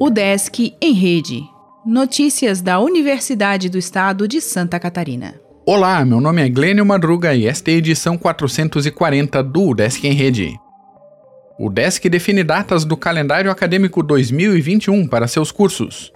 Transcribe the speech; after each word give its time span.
O 0.00 0.08
Desk 0.08 0.74
em 0.80 0.92
Rede. 0.92 1.42
Notícias 1.84 2.60
da 2.60 2.80
Universidade 2.80 3.68
do 3.68 3.78
Estado 3.78 4.26
de 4.26 4.40
Santa 4.40 4.80
Catarina. 4.80 5.34
Olá, 5.66 6.04
meu 6.04 6.20
nome 6.20 6.42
é 6.42 6.48
Glênio 6.48 6.84
Madruga 6.84 7.34
e 7.34 7.46
esta 7.46 7.70
é 7.70 7.74
a 7.74 7.76
edição 7.76 8.16
440 8.16 9.42
do 9.42 9.74
Desk 9.74 10.04
em 10.04 10.12
Rede. 10.12 10.58
O 11.58 11.68
Desk 11.68 12.08
define 12.08 12.42
datas 12.42 12.84
do 12.84 12.96
calendário 12.96 13.50
acadêmico 13.50 14.02
2021 14.02 15.06
para 15.06 15.28
seus 15.28 15.52
cursos. 15.52 16.10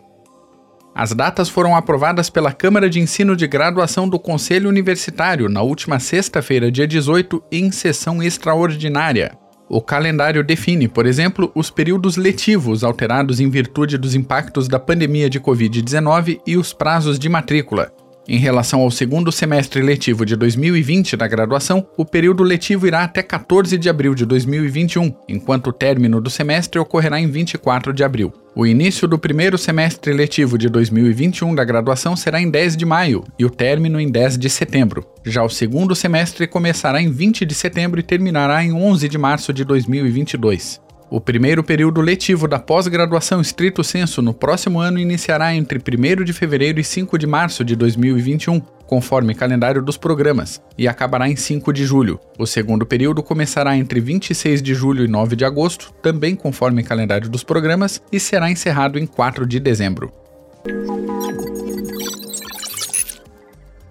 As 0.94 1.12
datas 1.12 1.48
foram 1.48 1.74
aprovadas 1.74 2.30
pela 2.30 2.52
Câmara 2.52 2.88
de 2.88 3.00
Ensino 3.00 3.34
de 3.34 3.48
Graduação 3.48 4.08
do 4.08 4.16
Conselho 4.16 4.68
Universitário 4.68 5.48
na 5.48 5.60
última 5.60 5.98
sexta-feira, 5.98 6.70
dia 6.70 6.86
18, 6.86 7.42
em 7.50 7.72
sessão 7.72 8.22
extraordinária. 8.22 9.36
O 9.68 9.82
calendário 9.82 10.44
define, 10.44 10.86
por 10.86 11.04
exemplo, 11.04 11.50
os 11.52 11.68
períodos 11.68 12.16
letivos 12.16 12.84
alterados 12.84 13.40
em 13.40 13.50
virtude 13.50 13.98
dos 13.98 14.14
impactos 14.14 14.68
da 14.68 14.78
pandemia 14.78 15.28
de 15.28 15.40
Covid-19 15.40 16.40
e 16.46 16.56
os 16.56 16.72
prazos 16.72 17.18
de 17.18 17.28
matrícula. 17.28 17.90
Em 18.26 18.38
relação 18.38 18.80
ao 18.80 18.90
segundo 18.90 19.30
semestre 19.30 19.82
letivo 19.82 20.24
de 20.24 20.34
2020 20.34 21.14
da 21.14 21.28
graduação, 21.28 21.86
o 21.94 22.06
período 22.06 22.42
letivo 22.42 22.86
irá 22.86 23.04
até 23.04 23.22
14 23.22 23.76
de 23.76 23.90
abril 23.90 24.14
de 24.14 24.24
2021, 24.24 25.14
enquanto 25.28 25.66
o 25.66 25.72
término 25.72 26.22
do 26.22 26.30
semestre 26.30 26.78
ocorrerá 26.78 27.20
em 27.20 27.30
24 27.30 27.92
de 27.92 28.02
abril. 28.02 28.32
O 28.56 28.64
início 28.64 29.06
do 29.06 29.18
primeiro 29.18 29.58
semestre 29.58 30.12
letivo 30.14 30.56
de 30.56 30.70
2021 30.70 31.54
da 31.54 31.64
graduação 31.64 32.16
será 32.16 32.40
em 32.40 32.50
10 32.50 32.78
de 32.78 32.86
maio 32.86 33.24
e 33.38 33.44
o 33.44 33.50
término 33.50 34.00
em 34.00 34.10
10 34.10 34.38
de 34.38 34.48
setembro. 34.48 35.04
Já 35.26 35.42
o 35.42 35.50
segundo 35.50 35.94
semestre 35.94 36.46
começará 36.46 37.02
em 37.02 37.10
20 37.10 37.44
de 37.44 37.54
setembro 37.54 38.00
e 38.00 38.02
terminará 38.02 38.64
em 38.64 38.72
11 38.72 39.06
de 39.06 39.18
março 39.18 39.52
de 39.52 39.64
2022. 39.64 40.83
O 41.10 41.20
primeiro 41.20 41.62
período 41.62 42.00
letivo 42.00 42.48
da 42.48 42.58
pós-graduação 42.58 43.40
estrito 43.40 43.84
senso 43.84 44.22
no 44.22 44.32
próximo 44.32 44.80
ano 44.80 44.98
iniciará 44.98 45.54
entre 45.54 45.78
1 45.78 46.24
de 46.24 46.32
fevereiro 46.32 46.80
e 46.80 46.84
5 46.84 47.18
de 47.18 47.26
março 47.26 47.62
de 47.62 47.76
2021, 47.76 48.58
conforme 48.86 49.34
calendário 49.34 49.82
dos 49.82 49.98
programas, 49.98 50.62
e 50.78 50.88
acabará 50.88 51.28
em 51.28 51.36
5 51.36 51.72
de 51.72 51.84
julho. 51.84 52.18
O 52.38 52.46
segundo 52.46 52.86
período 52.86 53.22
começará 53.22 53.76
entre 53.76 54.00
26 54.00 54.62
de 54.62 54.74
julho 54.74 55.04
e 55.04 55.08
9 55.08 55.36
de 55.36 55.44
agosto, 55.44 55.92
também 56.02 56.34
conforme 56.34 56.82
calendário 56.82 57.28
dos 57.28 57.44
programas, 57.44 58.02
e 58.10 58.18
será 58.18 58.50
encerrado 58.50 58.98
em 58.98 59.06
4 59.06 59.46
de 59.46 59.60
dezembro. 59.60 60.10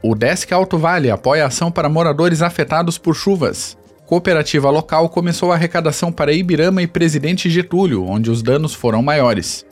O 0.01 0.15
Desk 0.15 0.51
Alto 0.51 0.77
Vale 0.77 1.11
apoia 1.11 1.45
a 1.45 1.47
ação 1.47 1.71
para 1.71 1.87
moradores 1.87 2.41
afetados 2.41 2.97
por 2.97 3.15
chuvas 3.15 3.77
cooperativa 4.13 4.69
local 4.69 5.09
começou 5.09 5.51
a 5.51 5.55
arrecadação 5.55 6.11
para 6.11 6.31
Ibirama 6.31 6.83
e 6.83 6.87
Presidente 6.87 7.49
Getúlio, 7.49 8.05
onde 8.05 8.29
os 8.29 8.43
danos 8.43 8.71
foram 8.71 9.01
maiores. 9.01 9.65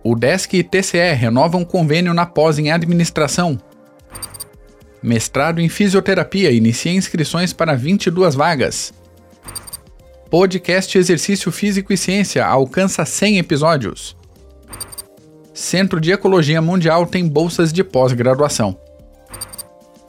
O 0.00 0.14
DESC 0.14 0.58
e 0.58 0.62
TCE 0.62 1.12
renovam 1.12 1.64
convênio 1.64 2.14
na 2.14 2.24
pós 2.24 2.56
em 2.56 2.70
administração. 2.70 3.60
Mestrado 5.02 5.60
em 5.60 5.68
fisioterapia 5.68 6.52
inicia 6.52 6.92
inscrições 6.92 7.52
para 7.52 7.74
22 7.74 8.36
vagas. 8.36 8.94
Podcast 10.30 10.96
Exercício 10.96 11.50
Físico 11.50 11.92
e 11.92 11.96
Ciência 11.96 12.46
alcança 12.46 13.04
100 13.04 13.38
episódios. 13.38 14.16
Centro 15.52 16.00
de 16.00 16.12
Ecologia 16.12 16.62
Mundial 16.62 17.06
tem 17.06 17.26
bolsas 17.26 17.72
de 17.72 17.82
pós-graduação. 17.82 18.83